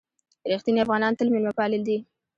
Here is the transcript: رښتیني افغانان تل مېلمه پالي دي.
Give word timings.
رښتیني 0.51 0.79
افغانان 0.85 1.13
تل 1.17 1.27
مېلمه 1.33 1.53
پالي 1.59 1.79
دي. 1.87 1.97